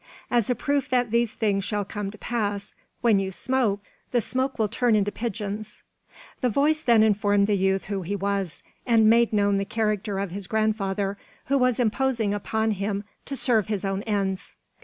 As 0.31 0.49
a 0.49 0.55
proof 0.55 0.89
that 0.89 1.11
these 1.11 1.35
things 1.35 1.63
shall 1.63 1.85
come 1.85 2.09
to 2.09 2.17
pass, 2.17 2.73
when 3.01 3.19
you 3.19 3.31
smoke, 3.31 3.81
the 4.09 4.19
smoke 4.19 4.57
will 4.57 4.67
turn 4.67 4.95
into 4.95 5.11
pigeons." 5.11 5.83
The 6.41 6.49
voice 6.49 6.81
then 6.81 7.03
informed 7.03 7.45
the 7.45 7.55
youth 7.55 7.83
who 7.83 8.01
he 8.01 8.15
was, 8.15 8.63
and 8.83 9.07
made 9.07 9.31
known 9.31 9.57
the 9.59 9.63
character 9.63 10.17
of 10.17 10.31
his 10.31 10.47
grandfather, 10.47 11.19
who 11.45 11.57
was 11.59 11.79
imposing 11.79 12.33
upon 12.33 12.71
him 12.71 13.03
to 13.25 13.35
serve 13.35 13.67
his 13.67 13.85
own 13.85 14.01
ends. 14.01 14.55